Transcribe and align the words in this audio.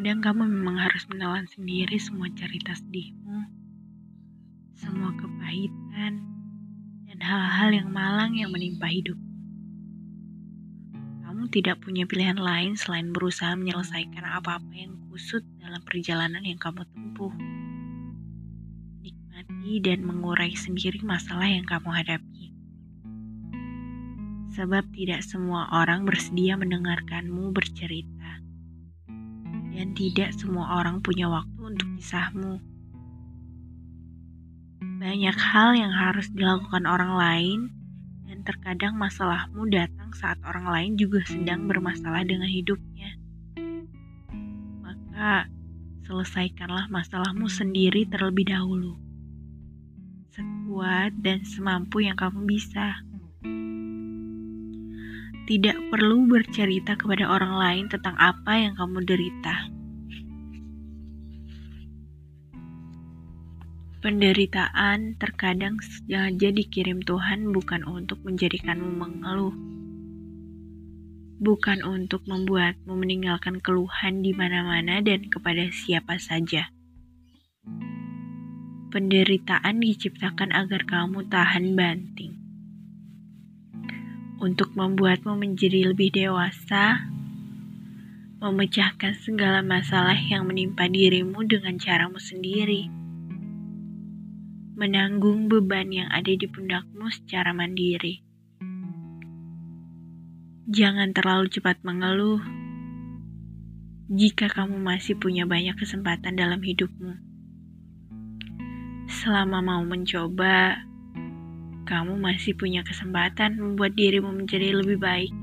Kadang 0.00 0.24
kamu 0.24 0.48
memang 0.48 0.80
harus 0.80 1.04
menelan 1.12 1.44
sendiri 1.44 2.00
semua 2.00 2.32
cerita 2.32 2.72
sedihmu, 2.72 3.36
semua 4.72 5.12
kepahitan, 5.12 6.24
dan 7.04 7.18
hal-hal 7.20 7.68
yang 7.68 7.92
malang 7.92 8.32
yang 8.32 8.48
menimpa 8.48 8.88
hidup. 8.88 9.20
Kamu 11.20 11.52
tidak 11.52 11.84
punya 11.84 12.08
pilihan 12.08 12.40
lain 12.40 12.80
selain 12.80 13.12
berusaha 13.12 13.52
menyelesaikan 13.52 14.24
apa-apa 14.24 14.72
yang 14.72 14.96
kusut 15.12 15.44
dalam 15.60 15.84
perjalanan 15.84 16.48
yang 16.48 16.56
kamu 16.56 16.80
tempuh. 16.96 17.36
Nikmati 19.04 19.84
dan 19.84 20.00
mengurai 20.00 20.56
sendiri 20.56 21.04
masalah 21.04 21.44
yang 21.44 21.68
kamu 21.68 21.92
hadapi. 21.92 22.56
Sebab 24.56 24.96
tidak 24.96 25.20
semua 25.28 25.68
orang 25.76 26.08
bersedia 26.08 26.56
mendengarkanmu 26.56 27.52
bercerita 27.52 28.19
dan 29.70 29.94
tidak 29.94 30.34
semua 30.34 30.82
orang 30.82 30.98
punya 31.00 31.30
waktu 31.30 31.60
untuk 31.62 31.88
kisahmu. 31.96 32.58
Banyak 35.00 35.36
hal 35.36 35.72
yang 35.78 35.92
harus 35.96 36.28
dilakukan 36.34 36.84
orang 36.84 37.16
lain, 37.16 37.58
dan 38.28 38.44
terkadang 38.44 38.94
masalahmu 39.00 39.66
datang 39.72 40.12
saat 40.12 40.36
orang 40.44 40.68
lain 40.68 40.92
juga 41.00 41.24
sedang 41.24 41.64
bermasalah 41.66 42.22
dengan 42.22 42.48
hidupnya. 42.48 43.16
Maka, 44.84 45.48
selesaikanlah 46.04 46.92
masalahmu 46.92 47.48
sendiri 47.48 48.04
terlebih 48.08 48.52
dahulu, 48.52 48.96
sekuat 50.36 51.16
dan 51.24 51.42
semampu 51.48 52.04
yang 52.04 52.16
kamu 52.16 52.44
bisa 52.44 53.00
tidak 55.50 55.74
perlu 55.90 56.30
bercerita 56.30 56.94
kepada 56.94 57.26
orang 57.26 57.58
lain 57.58 57.84
tentang 57.90 58.14
apa 58.22 58.54
yang 58.54 58.78
kamu 58.78 59.02
derita. 59.02 59.66
Penderitaan 63.98 65.18
terkadang 65.18 65.82
sengaja 65.82 66.54
dikirim 66.54 67.02
Tuhan 67.02 67.50
bukan 67.50 67.82
untuk 67.82 68.22
menjadikanmu 68.22 68.94
mengeluh, 68.94 69.52
bukan 71.42 71.82
untuk 71.82 72.22
membuatmu 72.30 72.94
meninggalkan 72.94 73.58
keluhan 73.58 74.22
di 74.22 74.30
mana-mana 74.30 75.02
dan 75.02 75.26
kepada 75.26 75.66
siapa 75.74 76.22
saja. 76.22 76.70
Penderitaan 78.94 79.82
diciptakan 79.82 80.54
agar 80.54 80.86
kamu 80.86 81.26
tahan 81.26 81.74
banting 81.74 82.49
untuk 84.40 84.72
membuatmu 84.72 85.36
menjadi 85.36 85.92
lebih 85.92 86.16
dewasa, 86.16 87.04
memecahkan 88.40 89.12
segala 89.20 89.60
masalah 89.60 90.16
yang 90.16 90.48
menimpa 90.48 90.88
dirimu 90.88 91.44
dengan 91.44 91.76
caramu 91.76 92.16
sendiri, 92.16 92.88
menanggung 94.80 95.52
beban 95.52 95.92
yang 95.92 96.08
ada 96.08 96.32
di 96.32 96.48
pundakmu 96.48 97.12
secara 97.12 97.52
mandiri. 97.52 98.24
Jangan 100.72 101.12
terlalu 101.12 101.52
cepat 101.52 101.84
mengeluh 101.84 102.40
jika 104.08 104.48
kamu 104.50 104.80
masih 104.80 105.20
punya 105.20 105.44
banyak 105.44 105.76
kesempatan 105.76 106.34
dalam 106.34 106.64
hidupmu. 106.64 107.14
Selama 109.06 109.60
mau 109.60 109.82
mencoba, 109.84 110.89
kamu 111.90 112.22
masih 112.22 112.54
punya 112.54 112.86
kesempatan 112.86 113.58
membuat 113.58 113.98
dirimu 113.98 114.30
menjadi 114.30 114.78
lebih 114.78 115.02
baik. 115.02 115.34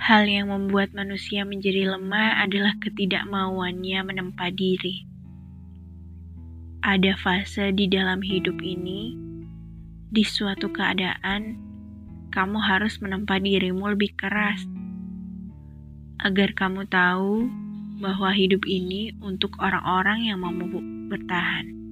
Hal 0.00 0.24
yang 0.24 0.48
membuat 0.48 0.96
manusia 0.96 1.44
menjadi 1.44 1.92
lemah 1.92 2.40
adalah 2.40 2.72
ketidakmauannya 2.80 4.00
menempa 4.00 4.48
diri. 4.56 5.04
Ada 6.80 7.12
fase 7.20 7.76
di 7.76 7.84
dalam 7.92 8.24
hidup 8.24 8.56
ini, 8.64 9.20
di 10.08 10.24
suatu 10.24 10.72
keadaan, 10.72 11.60
kamu 12.32 12.56
harus 12.64 12.96
menempa 13.04 13.36
dirimu 13.36 13.92
lebih 13.92 14.16
keras 14.16 14.64
agar 16.24 16.56
kamu 16.56 16.88
tahu 16.88 17.52
bahwa 18.00 18.32
hidup 18.32 18.64
ini 18.64 19.12
untuk 19.20 19.52
orang-orang 19.60 20.24
yang 20.32 20.40
mau 20.40 20.56
bertahan 21.12 21.83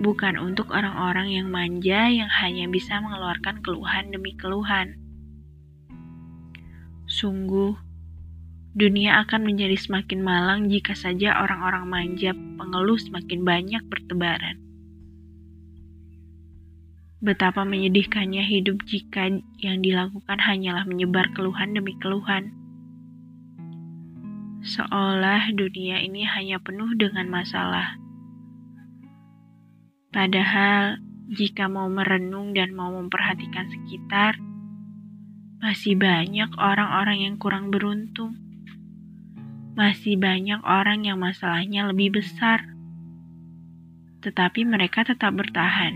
bukan 0.00 0.40
untuk 0.40 0.72
orang-orang 0.72 1.36
yang 1.36 1.52
manja 1.52 2.08
yang 2.08 2.32
hanya 2.40 2.64
bisa 2.72 3.04
mengeluarkan 3.04 3.60
keluhan 3.60 4.08
demi 4.08 4.32
keluhan. 4.32 4.96
Sungguh, 7.04 7.76
dunia 8.72 9.20
akan 9.28 9.44
menjadi 9.44 9.76
semakin 9.76 10.24
malang 10.24 10.72
jika 10.72 10.96
saja 10.96 11.36
orang-orang 11.44 11.84
manja 11.84 12.32
pengeluh 12.32 12.96
semakin 12.96 13.44
banyak 13.44 13.82
bertebaran. 13.92 14.56
Betapa 17.20 17.68
menyedihkannya 17.68 18.40
hidup 18.40 18.80
jika 18.88 19.28
yang 19.60 19.84
dilakukan 19.84 20.40
hanyalah 20.40 20.88
menyebar 20.88 21.28
keluhan 21.36 21.76
demi 21.76 21.92
keluhan. 22.00 22.56
Seolah 24.64 25.52
dunia 25.52 26.00
ini 26.00 26.24
hanya 26.24 26.56
penuh 26.64 26.88
dengan 26.96 27.28
masalah 27.28 27.99
Padahal, 30.10 30.98
jika 31.30 31.70
mau 31.70 31.86
merenung 31.86 32.50
dan 32.50 32.74
mau 32.74 32.90
memperhatikan 32.90 33.70
sekitar, 33.70 34.42
masih 35.62 35.94
banyak 35.94 36.50
orang-orang 36.58 37.30
yang 37.30 37.34
kurang 37.38 37.70
beruntung. 37.70 38.34
Masih 39.78 40.18
banyak 40.18 40.58
orang 40.66 41.06
yang 41.06 41.22
masalahnya 41.22 41.86
lebih 41.86 42.18
besar, 42.18 42.74
tetapi 44.26 44.66
mereka 44.66 45.06
tetap 45.06 45.30
bertahan, 45.30 45.94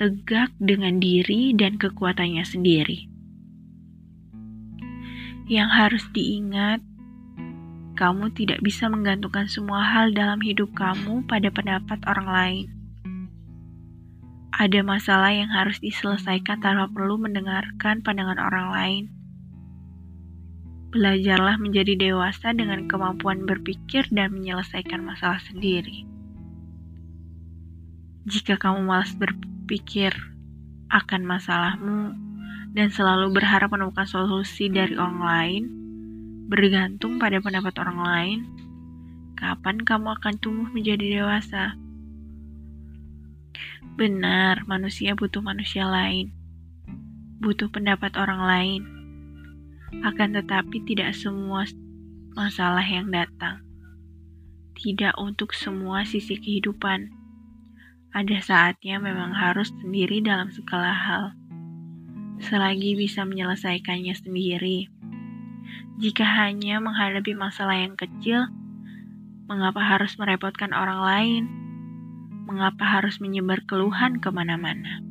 tegak 0.00 0.56
dengan 0.56 0.96
diri 0.96 1.52
dan 1.52 1.76
kekuatannya 1.76 2.48
sendiri. 2.48 3.12
Yang 5.52 5.68
harus 5.68 6.04
diingat, 6.16 6.80
kamu 7.92 8.32
tidak 8.32 8.64
bisa 8.64 8.88
menggantungkan 8.88 9.52
semua 9.52 9.84
hal 9.84 10.16
dalam 10.16 10.40
hidup 10.40 10.72
kamu 10.72 11.28
pada 11.28 11.52
pendapat 11.52 12.00
orang 12.08 12.30
lain 12.32 12.66
ada 14.56 14.80
masalah 14.80 15.36
yang 15.36 15.52
harus 15.52 15.76
diselesaikan 15.84 16.64
tanpa 16.64 16.88
perlu 16.88 17.20
mendengarkan 17.20 18.00
pandangan 18.00 18.40
orang 18.40 18.68
lain. 18.72 19.04
Belajarlah 20.96 21.60
menjadi 21.60 21.92
dewasa 21.92 22.56
dengan 22.56 22.88
kemampuan 22.88 23.44
berpikir 23.44 24.08
dan 24.08 24.32
menyelesaikan 24.32 25.04
masalah 25.04 25.36
sendiri. 25.44 26.08
Jika 28.24 28.56
kamu 28.56 28.88
malas 28.88 29.12
berpikir 29.12 30.16
akan 30.88 31.28
masalahmu 31.28 32.16
dan 32.72 32.88
selalu 32.88 33.36
berharap 33.36 33.68
menemukan 33.68 34.08
solusi 34.08 34.72
dari 34.72 34.96
orang 34.96 35.20
lain, 35.20 35.64
bergantung 36.48 37.20
pada 37.20 37.44
pendapat 37.44 37.76
orang 37.76 38.00
lain, 38.00 38.38
kapan 39.36 39.84
kamu 39.84 40.16
akan 40.16 40.34
tumbuh 40.40 40.68
menjadi 40.72 41.20
dewasa? 41.20 41.76
Benar, 43.96 44.68
manusia 44.68 45.16
butuh 45.16 45.40
manusia 45.40 45.88
lain, 45.88 46.32
butuh 47.40 47.72
pendapat 47.72 48.12
orang 48.20 48.42
lain. 48.44 48.82
Akan 50.04 50.36
tetapi, 50.36 50.84
tidak 50.84 51.16
semua 51.16 51.64
masalah 52.36 52.84
yang 52.84 53.08
datang, 53.08 53.64
tidak 54.76 55.16
untuk 55.16 55.56
semua 55.56 56.04
sisi 56.04 56.36
kehidupan. 56.36 57.08
Ada 58.12 58.38
saatnya 58.44 59.00
memang 59.00 59.32
harus 59.32 59.72
sendiri 59.80 60.20
dalam 60.20 60.52
segala 60.52 60.92
hal, 60.92 61.24
selagi 62.40 62.96
bisa 62.96 63.24
menyelesaikannya 63.24 64.12
sendiri. 64.12 64.92
Jika 65.96 66.28
hanya 66.28 66.76
menghadapi 66.84 67.32
masalah 67.32 67.80
yang 67.80 67.96
kecil, 67.96 68.52
mengapa 69.48 69.80
harus 69.80 70.20
merepotkan 70.20 70.76
orang 70.76 71.00
lain? 71.00 71.65
Mengapa 72.46 72.86
harus 72.86 73.18
menyebar 73.20 73.66
keluhan 73.66 74.22
ke 74.22 74.30
mana-mana. 74.30 75.05